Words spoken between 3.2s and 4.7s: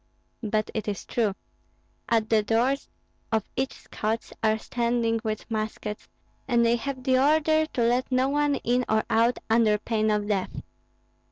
of each Scots are